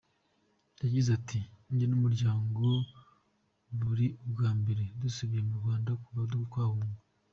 Yagize 0.81 1.09
ati 1.19 1.39
“Njye 1.71 1.85
n’umuryango 1.89 2.63
bwari 3.73 4.05
ubwa 4.23 4.49
mbere 4.59 4.83
dusubiye 5.01 5.41
mu 5.49 5.55
Rwanda 5.61 5.91
kuva 6.03 6.21
twahunga. 6.33 6.99